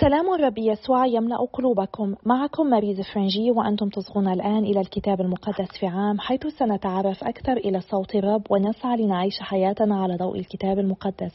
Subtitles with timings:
[0.00, 2.14] سلام الرب يسوع يملأ قلوبكم.
[2.26, 7.80] معكم ماريز فرنجي وأنتم تصغون الآن إلى الكتاب المقدس في عام حيث سنتعرف أكثر إلى
[7.80, 11.32] صوت الرب ونسعى لنعيش حياتنا على ضوء الكتاب المقدس.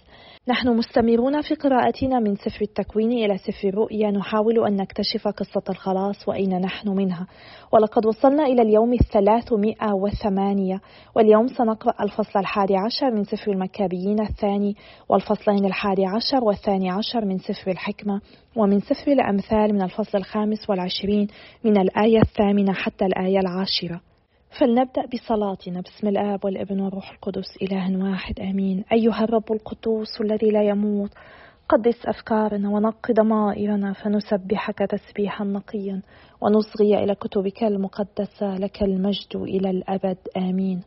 [0.47, 6.28] نحن مستمرون في قراءتنا من سفر التكوين إلى سفر الرؤيا نحاول أن نكتشف قصة الخلاص
[6.28, 7.28] وأين نحن منها.
[7.71, 10.82] ولقد وصلنا إلى اليوم الثلاثمائة وثمانية.
[11.16, 14.75] واليوم سنقرأ الفصل الحادي عشر من سفر المكابيين الثاني
[15.10, 18.21] والفصلين الحادي عشر والثاني عشر من سفر الحكمة.
[18.55, 21.27] ومن سفر الأمثال من الفصل الخامس والعشرين
[21.64, 24.14] من الآية الثامنة حتى الآية العاشرة.
[24.59, 25.82] فلنبدأ بصلاتنا.
[25.82, 28.83] بسم الآب والابن والروح القدس إله واحد آمين.
[28.91, 31.11] أيها الرب القدوس الذي لا يموت
[31.69, 36.02] قدس أفكارنا ونق ضمائرنا فنسبحك تسبيحا نقيا
[36.41, 40.81] ونصغي إلى كتبك المقدسة لك المجد إلى الأبد آمين.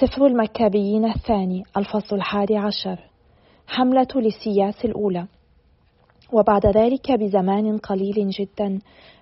[0.00, 2.98] سفر المكابيين الثاني الفصل الحادي عشر.
[3.66, 5.26] حملة لسياس الأولى.
[6.32, 8.78] وبعد ذلك بزمان قليل جدا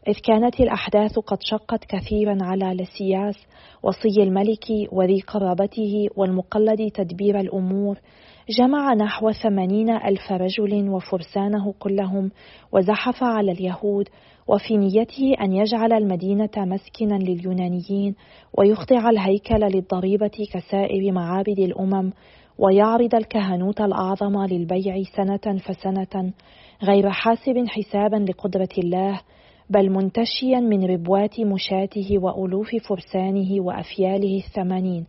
[0.08, 3.34] إذ كانت الأحداث قد شقت كثيرا على لسياس
[3.82, 7.98] وصي الملك وذي قرابته والمقلد تدبير الأمور.
[8.58, 12.30] جمع نحو ثمانين ألف رجل وفرسانه كلهم
[12.72, 14.08] وزحف على اليهود
[14.48, 18.14] وفي نيته أن يجعل المدينة مسكنا لليونانيين
[18.58, 22.12] ويخضع الهيكل للضريبة كسائر معابد الأمم
[22.58, 26.32] ويعرض الكهنوت الأعظم للبيع سنة فسنة
[26.82, 29.20] غير حاسب حسابا لقدرة الله
[29.70, 35.06] بل منتشيا من ربوات مشاته وألوف فرسانه وأفياله الثمانين.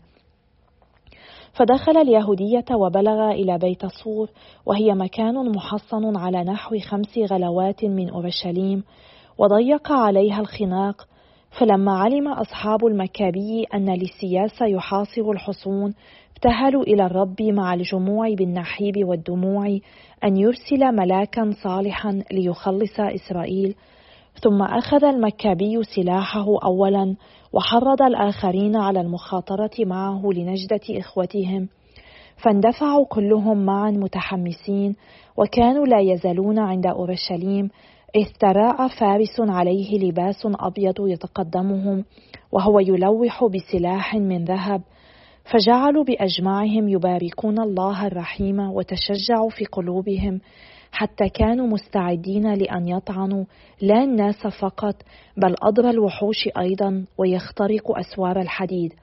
[1.53, 4.29] فدخل اليهودية وبلغ إلى بيت صور
[4.65, 8.83] وهي مكان محصن على نحو خمس غلوات من أورشليم
[9.37, 11.07] وضيق عليها الخناق.
[11.59, 15.93] فلما علم أصحاب المكابي أن لسياس يحاصر الحصون
[16.39, 19.79] ابتهلوا إلى الرب مع الجموع بالنحيب والدموع
[20.23, 23.75] أن يرسل ملاكا صالحا ليخلص إسرائيل.
[24.43, 27.15] ثم أخذ المكابي سلاحه أولا
[27.53, 31.67] وحرض الآخرين على المخاطرة معه لنجدة إخوتهم.
[32.37, 34.95] فاندفعوا كلهم معا متحمسين
[35.37, 37.69] وكانوا لا يزالون عند أورشليم
[38.15, 42.05] إذ تراءى فارس عليه لباس أبيض يتقدمهم
[42.51, 44.81] وهو يلوح بسلاح من ذهب.
[45.51, 50.41] فجعلوا بأجمعهم يباركون الله الرحيم وتشجعوا في قلوبهم
[50.91, 53.45] حتى كانوا مستعدين لأن يطعنوا
[53.81, 54.95] لا الناس فقط
[55.37, 58.93] بل اضر الوحوش أيضا ويخترقوا أسوار الحديد.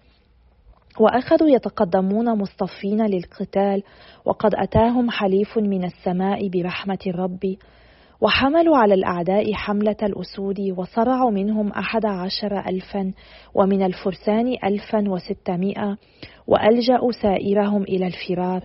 [1.01, 3.83] وأخذوا يتقدمون مصطفين للقتال
[4.25, 7.57] وقد أتاهم حليف من السماء برحمة الرب
[8.21, 13.13] وحملوا على الأعداء حملة الأسود وصرعوا منهم أحد عشر ألفا
[13.55, 15.97] ومن الفرسان ألفا وستمائة
[16.47, 18.65] وألجأوا سائرهم إلى الفرار.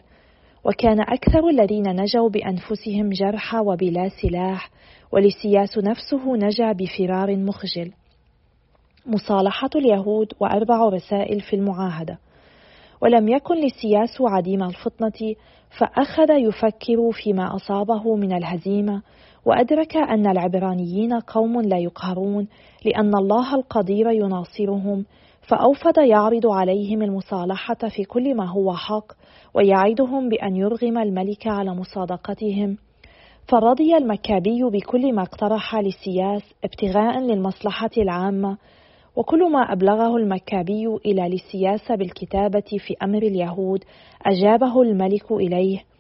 [0.64, 4.70] وكان أكثر الذين نجوا بأنفسهم جرحى وبلا سلاح
[5.12, 7.92] ولسياس نفسه نجا بفرار مخجل.
[9.06, 12.18] مصالحة اليهود وأربع رسائل في المعاهدة.
[13.02, 15.36] ولم يكن لسياس عديم الفطنة
[15.80, 19.02] فأخذ يفكر فيما أصابه من الهزيمة
[19.46, 22.48] وأدرك أن العبرانيين قوم لا يقهرون
[22.86, 25.06] لأن الله القدير يناصرهم
[25.42, 29.12] فأوفد يعرض عليهم المصالحة في كل ما هو حق
[29.54, 32.78] ويعدهم بأن يرغم الملك على مصادقتهم.
[33.48, 38.58] فرضي المكابي بكل ما اقترح للسياس ابتغاء للمصلحة العامة
[39.16, 43.84] وكل ما أبلغه المكابي إلى للسياسة بالكتابة في أمر اليهود
[44.26, 45.91] أجابه الملك إليه.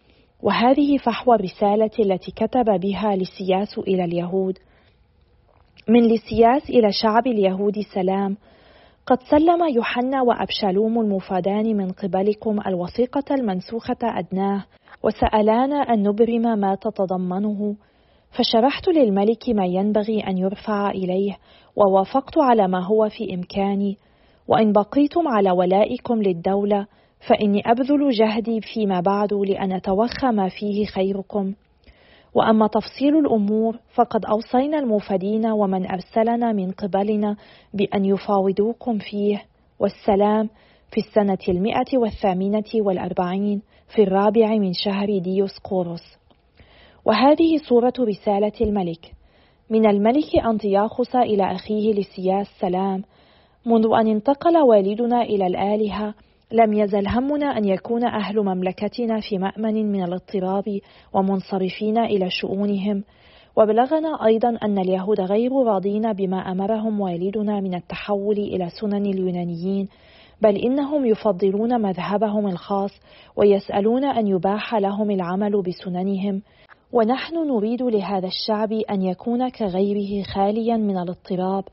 [0.44, 4.58] وهذه فحوى الرسالة التي كتب بها لسياس إلى اليهود.
[5.90, 8.38] من لسياس إلى شعب اليهود سلام.
[9.06, 14.64] قد سلم يوحنا وأبشالوم المفادان من قبلكم الوثيقة المنسوخة أدناه
[15.04, 17.76] وسألانا أن نبرم ما تتضمنه.
[18.32, 21.38] فشرحت للملك ما ينبغي أن يرفع إليه
[21.76, 23.98] ووافقت على ما هو في إمكاني.
[24.48, 26.88] وإن بقيتم على ولائكم للدولة
[27.28, 31.54] فإني أبذل جهدي فيما بعد لأن أتوخى ما فيه خيركم.
[32.34, 37.36] وأما تفصيل الأمور فقد أوصينا الموفدين ومن أرسلنا من قبلنا
[37.74, 39.44] بأن يفاوضوكم فيه.
[39.80, 40.50] والسلام
[40.92, 43.62] في السنة المئة والثامنة والأربعين
[43.96, 46.18] في الرابع من شهر ديوس قوروس.
[47.06, 49.12] وهذه صورة رسالة الملك.
[49.70, 53.04] من الملك أنطياخوس إلى أخيه لسياس سلام
[53.66, 56.14] منذ أن انتقل والدنا إلى الآلهة
[56.52, 60.80] لم يزل همنا أن يكون أهل مملكتنا في مأمن من الاضطراب
[61.14, 63.04] ومنصرفين إلى شؤونهم.
[63.58, 69.88] وبلغنا أيضا أن اليهود غير راضين بما أمرهم والدنا من التحول إلى سنن اليونانيين
[70.42, 72.92] بل إنهم يفضلون مذهبهم الخاص
[73.36, 76.42] ويسألون أن يباح لهم العمل بسننهم.
[76.94, 81.64] ونحن نريد لهذا الشعب أن يكون كغيره خاليا من الاضطراب.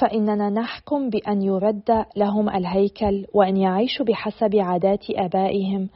[0.00, 5.88] فإننا نحكم بأن يرد لهم الهيكل وأن يعيشوا بحسب عادات آبائهم.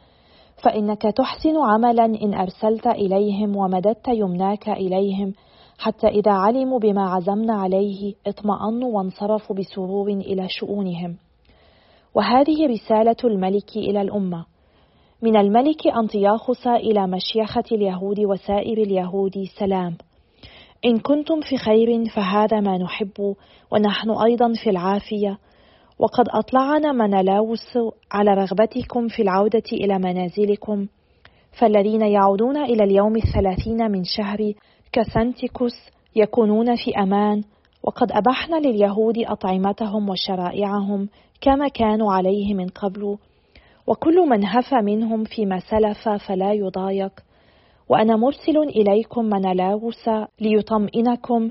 [0.64, 5.32] فإنك تحسن عملا إن أرسلت إليهم ومددت يمناك إليهم.
[5.78, 11.16] حتى إذا علموا بما عزمنا عليه اطمأنوا وانصرفوا بسرور إلى شؤونهم.
[12.14, 14.44] وهذه رسالة الملك إلى الأمة.
[15.22, 19.96] من الملك أنطياخس إلى مشيخة اليهود وسائر اليهود سلام.
[20.84, 23.34] إن كنتم في خير فهذا ما نحب
[23.72, 25.38] ونحن أيضا في العافية.
[25.98, 27.78] وقد أطلعنا منلاوس
[28.12, 30.86] على رغبتكم في العودة إلى منازلكم.
[31.58, 34.52] فالذين يعودون إلى اليوم الثلاثين من شهر
[34.92, 35.74] كسنتيكوس
[36.16, 37.42] يكونون في أمان.
[37.82, 41.08] وقد أبحنا لليهود أطعمتهم وشرائعهم
[41.40, 43.18] كما كانوا عليه من قبل.
[43.86, 47.25] وكل من هفى منهم فيما سلف فلا يضايق.
[47.88, 50.08] وأنا مرسل إليكم منلاوس
[50.40, 51.50] ليطمئنكم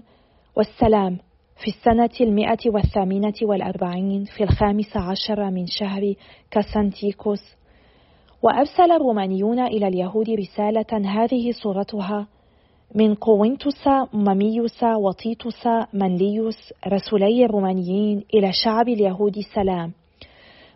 [0.56, 1.18] والسلام
[1.64, 6.14] في السنة المئة والثامنة والأربعين في الخامس عشر من شهر
[6.52, 7.42] كسانتيكوس
[8.44, 12.28] وأرسل الرومانيون إلى اليهود رسالة هذه صورتها
[12.96, 19.92] من قوينتوس مميوس وطيتوس منليوس رسولي الرومانيين إلى شعب اليهود سلام.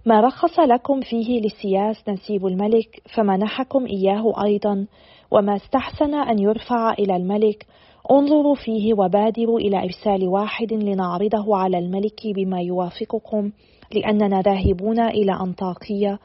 [0.05, 4.85] ما رخص لكم فيه للسياس نسيب الملك فمنحكم إياه أيضا
[5.31, 7.65] وما استحسن أن يرفع إلى الملك.
[8.11, 13.51] انظروا فيه وبادروا إلى إرسال واحد لنعرضه على الملك بما يوافقكم
[13.91, 16.19] لأننا ذاهبون إلى أنطاكية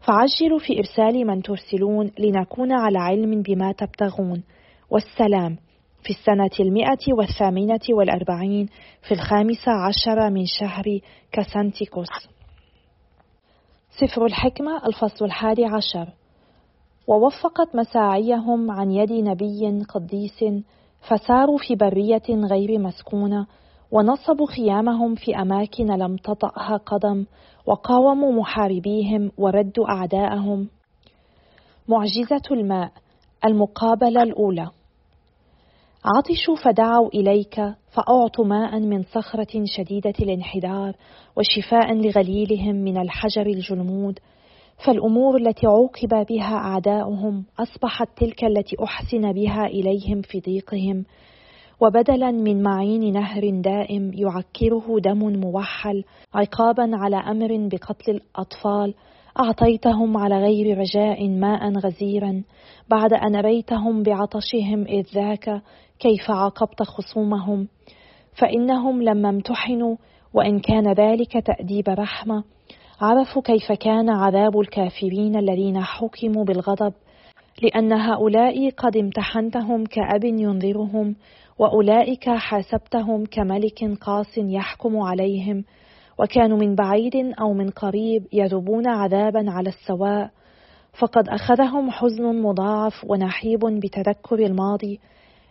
[0.00, 4.42] فعجلوا في إرسال من ترسلون لنكون على علم بما تبتغون.
[4.90, 5.56] والسلام.
[6.02, 8.66] في السنة المئة والثامنة والأربعين
[9.08, 10.84] في الخامسة عشر من شهر
[11.32, 12.08] كسانتيكوس
[13.90, 16.08] سفر الحكمة الفصل الحادي عشر.
[17.06, 20.44] ووفقت مساعيهم عن يد نبي قديس
[21.00, 23.46] فساروا في برية غير مسكونة
[23.90, 27.26] ونصبوا خيامهم في أماكن لم تطأها قدم
[27.66, 30.68] وقاوموا محاربيهم وردوا أعداءهم.
[31.88, 32.92] معجزة الماء
[33.44, 34.70] المقابلة الأولى.
[36.04, 37.60] عطشوا فدعوا إليك
[37.90, 40.96] فأعطوا ماء من صخرة شديدة الانحدار
[41.36, 44.18] وشفاء لغليلهم من الحجر الجلمود
[44.84, 51.04] فالأمور التي عوقب بها أعداؤهم أصبحت تلك التي أحسن بها إليهم في ضيقهم
[51.80, 58.94] وبدلا من معين نهر دائم يعكره دم موحل عقابا على أمر بقتل الأطفال.
[59.40, 62.42] أعطيتهم على غير رجاء ماء غزيرا.
[62.88, 65.62] بعد أن ريتهم بعطشهم إذ ذاك
[65.98, 67.68] كيف عاقبت خصومهم؟
[68.32, 69.96] فإنهم لما امتحنوا
[70.34, 72.44] وإن كان ذلك تأديب رحمة.
[73.00, 76.92] عرفوا كيف كان عذاب الكافرين الذين حكموا بالغضب
[77.62, 81.16] لأن هؤلاء قد امتحنتهم كأب ينذرهم
[81.58, 85.64] وأولئك حاسبتهم كملك قاس يحكم عليهم
[86.18, 90.30] وكانوا من بعيد أو من قريب يذوبون عذابا على السواء.
[90.98, 95.00] فقد أخذهم حزن مضاعف ونحيب بتذكر الماضي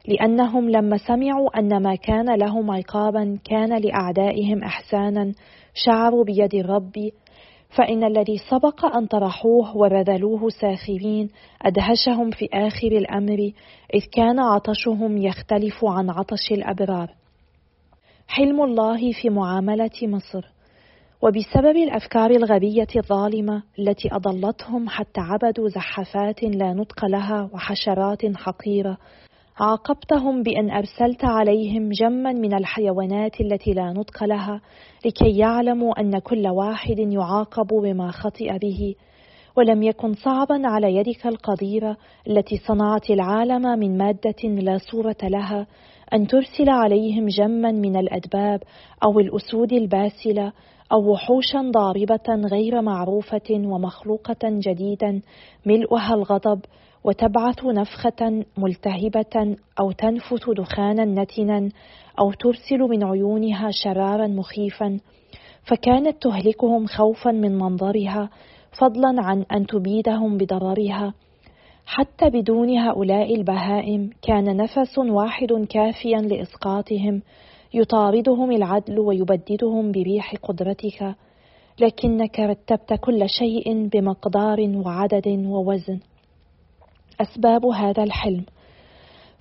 [0.08, 5.34] لأنهم لما سمعوا أن ما كان لهم عقابا كان لأعدائهم إحسانا
[5.74, 6.94] شعروا بيد الرب
[7.76, 11.30] فإن الذي سبق أن طرحوه ورذلوه ساخرين
[11.62, 13.52] أدهشهم في آخر الأمر
[13.94, 17.10] إذ كان عطشهم يختلف عن عطش الأبرار.
[18.28, 20.56] حلم الله في معاملة مصر.
[21.22, 28.98] وبسبب الأفكار الغبية الظالمة التي أضلتهم حتى عبدوا زحفات لا نطق لها وحشرات حقيرة
[29.60, 34.62] عاقبتهم بأن أرسلت عليهم جما من الحيوانات التي لا نطق لها
[35.06, 38.96] لكي يعلموا أن كل واحد يعاقب بما خطئ به
[39.58, 41.98] ولم يكن صعبا على يدك القديرة
[42.28, 45.68] التي صنعت العالم من مادة لا صورة لها
[46.14, 48.64] أن ترسل عليهم جما من الأدباب
[49.04, 50.52] أو الأسود الباسلة
[50.92, 55.22] أو وحوشا ضاربة غير معروفة ومخلوقة جديدا
[55.66, 56.60] ملؤها الغضب
[57.06, 61.70] وتبعث نفخة ملتهبة أو تنفث دخانا نتنا
[62.20, 65.00] أو ترسل من عيونها شرارا مخيفا
[65.64, 68.30] فكانت تهلكهم خوفا من منظرها
[68.80, 71.14] فضلا عن أن تبيدهم بضررها.
[71.86, 77.22] حتى بدون هؤلاء البهائم كان نفس واحد كافيا لإسقاطهم
[77.74, 81.16] يطاردهم العدل ويبددهم بريح قدرتك.
[81.80, 86.00] لكنك رتبت كل شيء بمقدار وعدد ووزن.
[87.22, 88.46] أسباب هذا الحلم.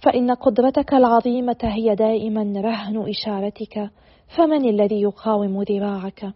[0.05, 3.91] فإن قدرتك العظيمة هي دائما رهن إشارتك
[4.37, 6.33] فمن الذي يقاوم ذراعك؟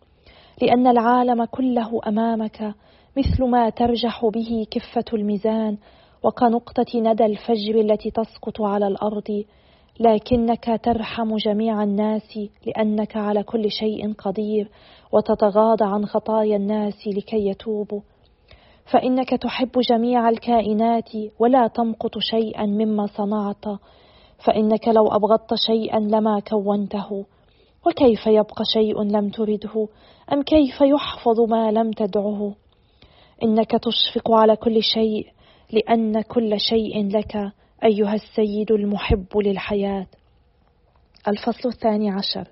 [0.62, 2.74] لأن العالم كله أمامك
[3.16, 5.76] مثل ما ترجح به كفة الميزان
[6.24, 9.44] وكنقطة ندى الفجر التي تسقط على الأرض.
[10.00, 14.70] لكنك ترحم جميع الناس لأنك على كل شيء قدير
[15.12, 18.00] وتتغاضى عن خطايا الناس لكي يتوبوا.
[18.90, 23.64] فإنك تحب جميع الكائنات ولا تمقت شيئا مما صنعت
[24.44, 27.26] فإنك لو أبغضت شيئا لما كونته.
[27.86, 29.88] وكيف يبقى شيء لم ترده؟
[30.32, 32.54] أم كيف يحفظ ما لم تدعه؟
[33.42, 35.26] إنك تشفق على كل شيء
[35.72, 37.36] لأن كل شيء لك
[37.84, 40.06] أيها السيد المحب للحياة.
[41.28, 42.48] الفصل الثاني عشر.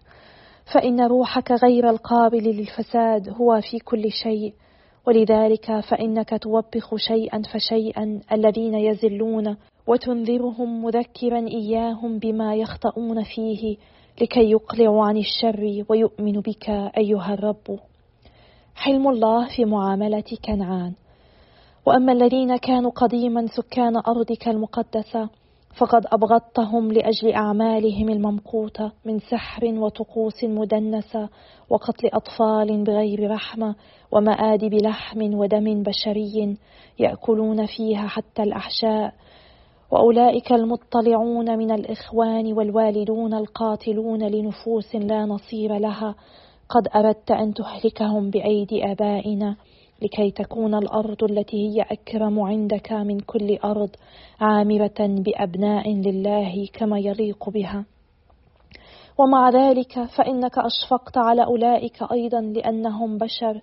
[0.75, 4.55] فإن روحك غير القابل للفساد هو في كل شيء
[5.07, 13.77] ولذلك فإنك توبخ شيئا فشيئا الذين يزلون وتنذرهم مذكرا إياهم بما يخطئون فيه
[14.21, 17.79] لكي يقلعوا عن الشر ويؤمن بك أيها الرب.
[18.75, 20.93] حلم الله في معاملة كنعان.
[21.87, 25.29] وأما الذين كانوا قديما سكان أرضك المقدسة
[25.79, 31.29] فقد أبغضتهم لأجل أعمالهم الممقوتة من سحر وطقوس مدنسة
[31.71, 33.75] وقتل أطفال بغير رحمة
[34.13, 36.57] ومآدب لحم ودم بشري
[36.99, 39.15] يأكلون فيها حتى الأحشاء.
[39.91, 46.15] وأولئك المطلعون من الإخوان والوالدون القاتلون لنفوس لا نصير لها.
[46.69, 49.57] قد أردت أن تهلكهم بأيدي آبائنا.
[50.03, 53.91] لكي تكون الأرض التي هي أكرم عندك من كل أرض
[54.41, 57.85] عامرة بأبناء لله كما يليق بها.
[59.19, 63.61] ومع ذلك فإنك أشفقت على أولئك أيضا لأنهم بشر.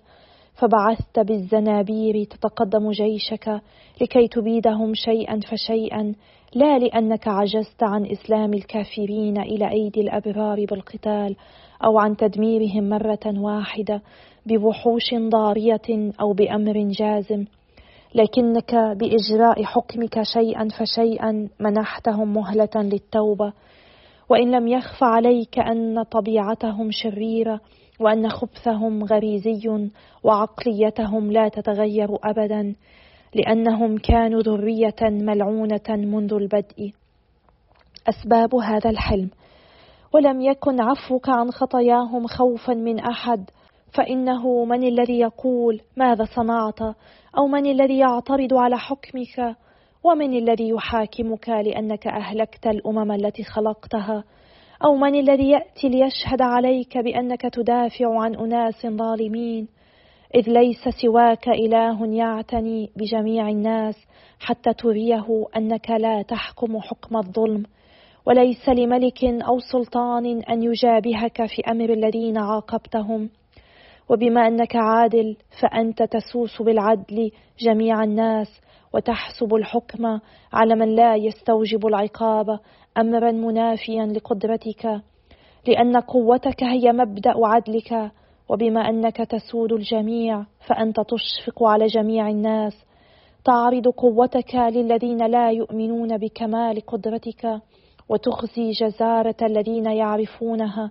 [0.54, 3.60] فبعثت بالزنابير تتقدم جيشك
[4.00, 6.14] لكي تبيدهم شيئا فشيئا
[6.54, 11.36] لا لأنك عجزت عن إسلام الكافرين إلى أيدي الأبرار بالقتال
[11.84, 14.02] أو عن تدميرهم مرة واحدة.
[14.46, 17.44] بوحوش ضارية أو بأمر جازم
[18.14, 23.52] لكنك بإجراء حكمك شيئا فشيئا منحتهم مهلة للتوبة.
[24.28, 27.60] وإن لم يخف عليك أن طبيعتهم شريرة
[28.00, 29.90] وأن خبثهم غريزي
[30.24, 32.74] وعقليتهم لا تتغير أبدا
[33.34, 36.92] لأنهم كانوا ذرية ملعونة منذ البدء.
[38.08, 39.30] أسباب هذا الحلم.
[40.12, 43.50] ولم يكن عفوك عن خطاياهم خوفا من أحد
[43.94, 46.80] فإنه من الذي يقول ماذا صنعت؟
[47.38, 49.56] أو من الذي يعترض على حكمك؟
[50.04, 54.24] ومن الذي يحاكمك لأنك أهلكت الأمم التي خلقتها؟
[54.84, 59.68] أو من الذي يأتي ليشهد عليك بأنك تدافع عن أناس ظالمين؟
[60.34, 63.94] إذ ليس سواك إله يعتني بجميع الناس
[64.40, 67.62] حتى تريه أنك لا تحكم حكم الظلم.
[68.26, 73.30] وليس لملك أو سلطان أن يجابهك في أمر الذين عاقبتهم.
[74.10, 78.60] وبما أنك عادل فأنت تسوس بالعدل جميع الناس
[78.94, 80.18] وتحسب الحكم
[80.52, 82.58] على من لا يستوجب العقاب
[82.98, 85.00] أمرا منافيا لقدرتك.
[85.68, 88.10] لأن قوتك هي مبدأ عدلك
[88.48, 92.84] وبما أنك تسود الجميع فأنت تشفق على جميع الناس.
[93.44, 97.60] تعرض قوتك للذين لا يؤمنون بكمال قدرتك
[98.08, 100.90] وتخزي جزارة الذين يعرفونها.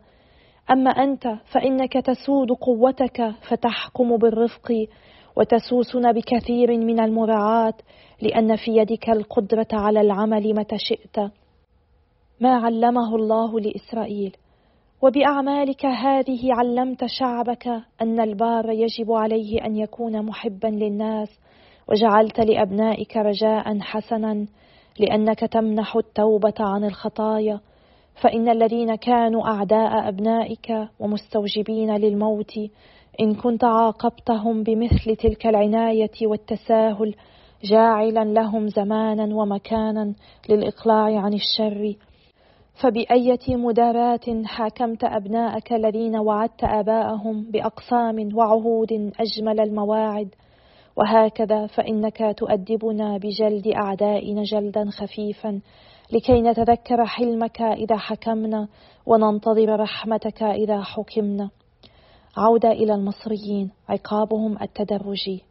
[0.71, 4.87] أما أنت فإنك تسود قوتك فتحكم بالرفق
[5.35, 7.73] وتسوسنا بكثير من المراعاة
[8.21, 11.31] لأن في يدك القدرة على العمل متى شئت.
[12.39, 14.35] ما علمه الله لإسرائيل.
[15.01, 17.67] وبأعمالك هذه علمت شعبك
[18.01, 21.29] أن البار يجب عليه أن يكون محبا للناس
[21.89, 24.45] وجعلت لأبنائك رجاء حسنا
[24.99, 27.59] لأنك تمنح التوبة عن الخطايا.
[28.21, 32.57] فإن الذين كانوا أعداء أبنائك ومستوجبين للموت
[33.19, 37.15] إن كنت عاقبتهم بمثل تلك العناية والتساهل
[37.63, 40.13] جاعلا لهم زمانا ومكانا
[40.49, 41.95] للإقلاع عن الشر.
[42.81, 50.35] فبأية مداراة حاكمت أبناءك الذين وعدت آباءهم بأقسام وعهود أجمل المواعد.
[50.95, 55.61] وهكذا فإنك تؤدبنا بجلد أعدائنا جلدا خفيفا
[56.13, 58.67] لكي نتذكر حلمك إذا حكمنا
[59.05, 61.49] وننتظر رحمتك إذا حكمنا.
[62.37, 65.43] عودة إلى المصريين عقابهم التدرجي.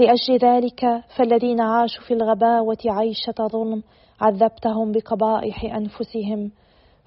[0.00, 3.82] لأجل ذلك فالذين عاشوا في الغباوة عيشة ظلم
[4.20, 6.50] عذبتهم بقبائح أنفسهم.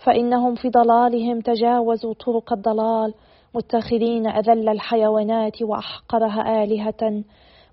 [0.06, 3.14] فإنهم في ضلالهم تجاوزوا طرق الضلال
[3.56, 7.24] متخذين أذل الحيوانات وأحقرها آلهة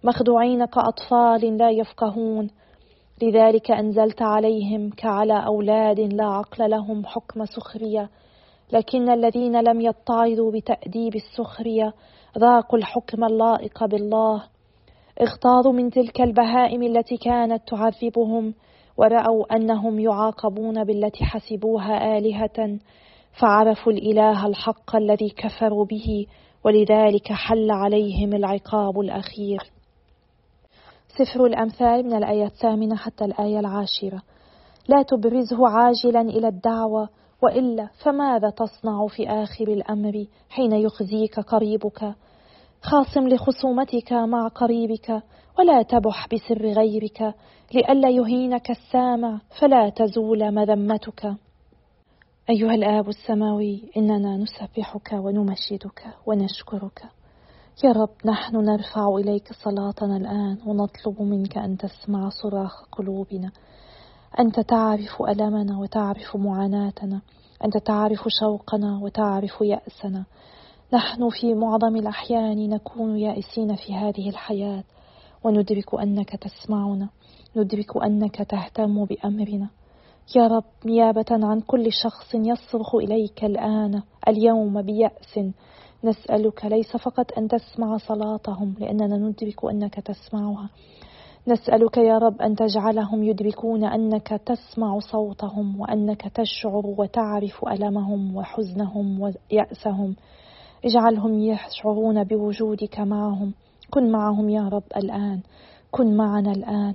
[0.05, 2.51] مخدوعين كأطفال لا يفقهون.
[3.23, 8.11] لذلك أنزلت عليهم كعلى أولاد لا عقل لهم حكم سخرية.
[8.73, 11.93] لكن الذين لم يتعظوا بتأديب السخرية
[12.39, 14.43] ذاقوا الحكم اللائق بالله.
[15.21, 18.55] اغتاظوا من تلك البهائم التي كانت تعذبهم
[18.97, 22.79] ورأوا أنهم يعاقبون بالتي حسبوها آلهة.
[23.41, 26.27] فعرفوا الإله الحق الذي كفروا به
[26.65, 29.82] ولذلك حل عليهم العقاب الأخير.
[31.19, 34.23] سفر الأمثال من الآية الثامنة حتى الآية العاشرة.
[34.89, 37.09] لا تبرزه عاجلا إلى الدعوة
[37.43, 42.15] وإلا فماذا تصنع في آخر الأمر حين يخزيك قريبك؟
[42.83, 45.23] خاصم لخصومتك مع قريبك
[45.59, 47.35] ولا تبح بسر غيرك.
[47.75, 51.35] لئلا يهينك السامع فلا تزول مذمتك.
[52.51, 57.03] أيها الآب السماوي إننا نسبحك ونمجدك ونشكرك.
[57.85, 63.51] يا رب نحن نرفع إليك صلاتنا الآن ونطلب منك أن تسمع صراخ قلوبنا
[64.39, 67.21] أنت تعرف ألمنا وتعرف معاناتنا
[67.65, 70.25] أنت تعرف شوقنا وتعرف يأسنا.
[70.93, 74.85] نحن في معظم الأحيان نكون يائسين في هذه الحياة
[75.45, 77.09] وندرك أنك تسمعنا
[77.57, 79.69] ندرك أنك تهتم بأمرنا.
[80.37, 85.39] يا رب نيابة عن كل شخص يصرخ إليك الآن اليوم بيأس.
[86.05, 90.71] نسألك ليس فقط أن تسمع صلاتهم لأننا ندرك أنك تسمعها.
[91.49, 100.17] نسألك يا رب أن تجعلهم يدركون أنك تسمع صوتهم وأنك تشعر وتعرف ألمهم وحزنهم ويأسهم.
[100.85, 103.55] اجعلهم يشعرون بوجودك معهم.
[103.91, 105.41] كن معهم يا رب الآن.
[105.91, 106.95] كن معنا الآن.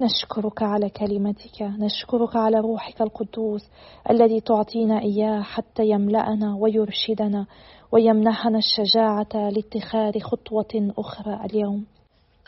[0.00, 3.70] نشكرك على كلمتك نشكرك على روحك القدوس
[4.10, 7.46] الذي تعطينا إياه حتى يملأنا ويرشدنا
[7.92, 11.86] ويمنحنا الشجاعة لاتخاذ خطوة أخرى اليوم.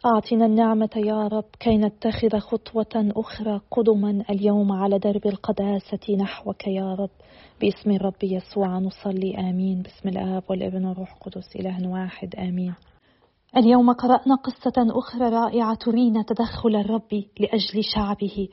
[0.07, 6.95] أعطنا النعمة يا رب كي نتخذ خطوة أخرى قدما اليوم على درب القداسة نحوك يا
[6.95, 7.11] رب.
[7.61, 9.83] باسم الرب يسوع نصلي آمين.
[9.83, 12.75] باسم الآب والابن والروح القدس إله واحد آمين.
[13.57, 18.49] اليوم قرأنا قصة أخرى رائعة ترينا تدخل الرب لأجل شعبه.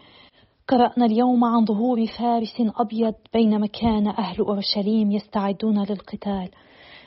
[0.68, 6.50] قرأنا اليوم عن ظهور فارس أبيض بينما كان أهل أورشليم يستعدون للقتال.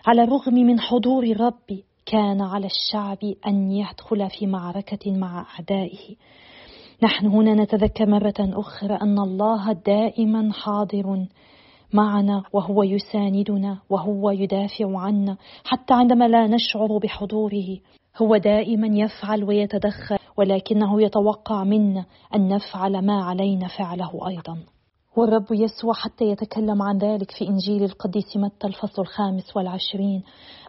[0.06, 6.16] على الرغم من حضور الرب كان على الشعب أن يدخل في معركة مع أعدائه.
[7.02, 11.26] نحن هنا نتذكر مرة أخرى أن الله دائما حاضر
[11.92, 17.78] معنا وهو يساندنا وهو يدافع عنا حتى عندما لا نشعر بحضوره.
[18.16, 24.58] هو دائما يفعل ويتدخل ولكنه يتوقع منا أن نفعل ما علينا فعله أيضا.
[25.16, 30.22] والرب يسوع حتى يتكلم عن ذلك في إنجيل القديس متى الفصل الخامس والعشرين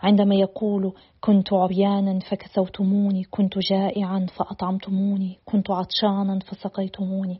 [0.04, 7.40] عندما يقول كنت عريانا فكسوتموني كنت جائعا فأطعمتموني كنت عطشانا فسقيتموني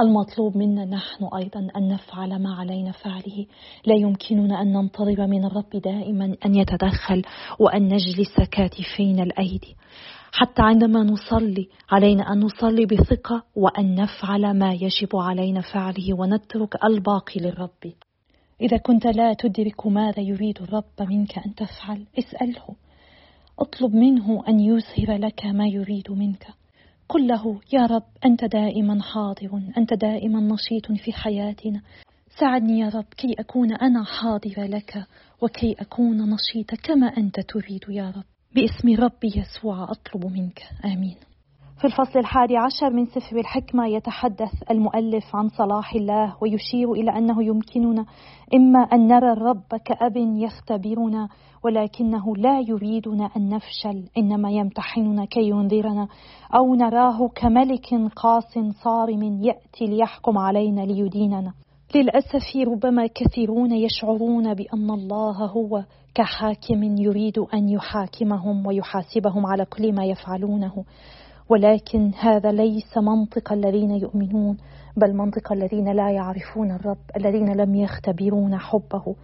[0.00, 3.46] المطلوب منا نحن أيضا أن نفعل ما علينا فعله.
[3.86, 7.22] لا يمكننا أن ننتظر من الرب دائما أن يتدخل
[7.58, 9.76] وأن نجلس كاتفين الأيدي.
[10.32, 17.40] حتى عندما نصلي علينا أن نصلي بثقة وأن نفعل ما يجب علينا فعله ونترك الباقي
[17.40, 17.92] للرب.
[18.60, 22.76] إذا كنت لا تدرك ماذا يريد الرب منك أن تفعل اسأله.
[23.58, 26.46] اطلب منه أن يظهر لك ما يريد منك.
[27.08, 31.82] قل له يا رب أنت دائما حاضر أنت دائما نشيط في حياتنا.
[32.40, 35.06] ساعدني يا رب كي أكون أنا حاضر لك
[35.40, 38.24] وكي أكون نشيطة كما أنت تريد يا رب.
[38.54, 40.62] باسم ربي يسوع أطلب منك.
[40.84, 41.16] آمين.
[41.84, 47.44] في الفصل الحادي عشر من سفر الحكمة يتحدث المؤلف عن صلاح الله ويشير إلى أنه
[47.44, 48.06] يمكننا
[48.54, 51.28] إما أن نرى الرب كأب يختبرنا
[51.64, 56.08] ولكنه لا يريدنا أن نفشل إنما يمتحننا كي ينذرنا
[56.54, 61.52] أو نراه كملك قاس صارم يأتي ليحكم علينا ليديننا.
[61.94, 70.04] للأسف ربما كثيرون يشعرون بأن الله هو كحاكم يريد أن يحاكمهم ويحاسبهم على كل ما
[70.04, 70.84] يفعلونه.
[71.48, 74.56] ولكن هذا ليس منطق الذين يؤمنون
[74.96, 79.14] بل منطق الذين لا يعرفون الرب الذين لم يختبرون حبه.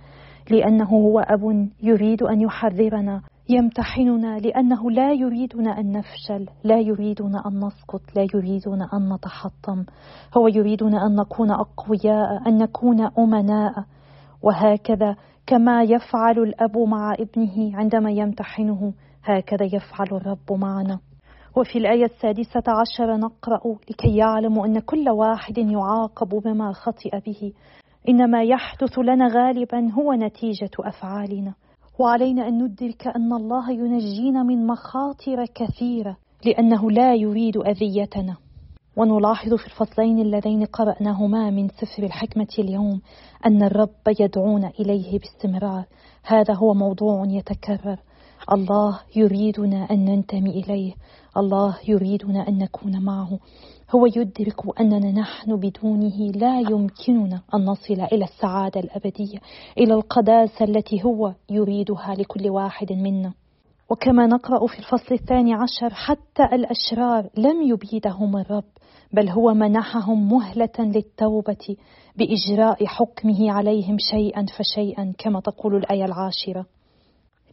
[0.51, 7.65] لأنه هو أب يريد أن يحررنا يمتحننا لأنه لا يريدنا أن نفشل لا يريدنا أن
[7.65, 9.85] نسقط لا يريدنا أن نتحطم.
[10.37, 13.85] هو يريدنا أن نكون أقوياء أن نكون أمناء.
[14.43, 18.93] وهكذا كما يفعل الأب مع ابنه عندما يمتحنه
[19.25, 20.99] هكذا يفعل الرب معنا.
[21.61, 27.53] وفي الآية السادسة عشر نقرأ لكي يعلموا أن كل واحد يعاقب بما خطئ به.
[28.09, 31.55] إنما يحدث لنا غالبا هو نتيجة أفعالنا.
[31.99, 38.37] وعلينا أن ندرك أن الله ينجينا من مخاطر كثيرة لأنه لا يريد أذيتنا.
[38.97, 43.01] ونلاحظ في الفصلين اللذين قرأناهما من سفر الحكمة اليوم
[43.47, 45.85] أن الرب يدعونا إليه باستمرار.
[46.25, 47.99] هذا هو موضوع يتكرر.
[48.53, 50.93] الله يريدنا أن ننتمي إليه.
[51.37, 53.39] الله يريدنا أن نكون معه.
[53.91, 59.39] هو يدرك أننا نحن بدونه لا يمكننا أن نصل إلى السعادة الأبدية
[59.79, 63.33] إلى القداسة التي هو يريدها لكل واحد منا.
[63.91, 68.65] وكما نقرأ في الفصل الثاني عشر حتى الأشرار لم يبيدهم الرب
[69.13, 71.77] بل هو منحهم مهلة للتوبة
[72.17, 76.80] بإجراء حكمه عليهم شيئا فشيئا كما تقول الآية العاشرة.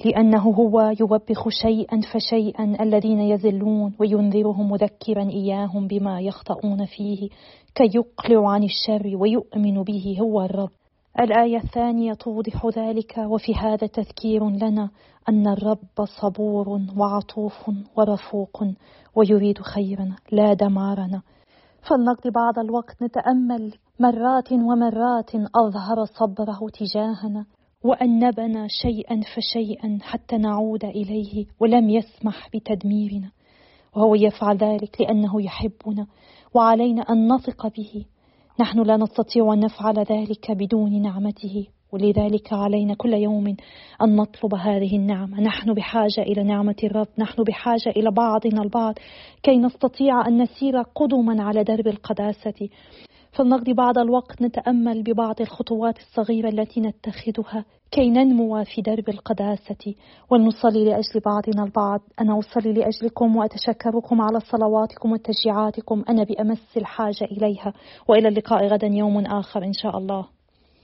[0.06, 7.30] لأنه هو يوبخ شيئا فشيئا الذين يزلون وينذرهم مذكرا إياهم بما يخطئون فيه
[7.76, 10.70] كي يقلع عن الشر ويؤمن به هو الرب.
[11.20, 14.90] الآية الثانية توضح ذلك وفي هذا تذكير لنا
[15.30, 18.64] أن الرب صبور وعطوف ورفوق
[19.16, 21.22] ويريد خيرنا لا دمارنا.
[21.90, 27.46] فلنقضي بعض الوقت نتأمل مرات ومرات أظهر صبره تجاهنا.
[27.88, 33.32] وأنبنا شيئا فشيئا حتى نعود إليه ولم يسمح بتدميرنا
[33.96, 36.08] وهو يفعل ذلك لأنه يحبنا
[36.54, 38.06] وعلينا أن نثق به.
[38.60, 43.56] نحن لا نستطيع أن نفعل ذلك بدون نعمته ولذلك علينا كل يوم
[44.02, 45.42] أن نطلب هذه النعمة.
[45.42, 48.96] نحن بحاجة إلى نعمة الرب نحن بحاجة إلى بعضنا البعض
[49.44, 52.70] كي نستطيع أن نسير قدما على درب القداسة.
[53.38, 59.96] فلنقضي بعض الوقت نتأمل ببعض الخطوات الصغيرة التي نتخذها كي ننمو في درب القداسة.
[60.30, 62.00] ولنصلي لأجل بعضنا البعض.
[62.22, 66.04] أنا أصلي لأجلكم وأتشكركم على صلواتكم وتشجيعاتكم.
[66.10, 67.74] أنا بأمس الحاجة إليها.
[68.08, 70.37] وإلى اللقاء غدا يوم آخر إن شاء الله.